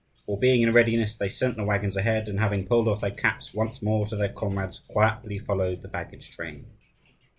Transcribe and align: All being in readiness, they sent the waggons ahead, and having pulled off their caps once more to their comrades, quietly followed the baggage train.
All 0.25 0.35
being 0.37 0.63
in 0.63 0.71
readiness, 0.71 1.15
they 1.15 1.29
sent 1.29 1.57
the 1.57 1.63
waggons 1.63 1.95
ahead, 1.95 2.27
and 2.27 2.39
having 2.39 2.65
pulled 2.65 2.87
off 2.87 3.01
their 3.01 3.11
caps 3.11 3.53
once 3.53 3.83
more 3.83 4.07
to 4.07 4.15
their 4.15 4.29
comrades, 4.33 4.79
quietly 4.79 5.37
followed 5.37 5.83
the 5.83 5.87
baggage 5.89 6.35
train. 6.35 6.65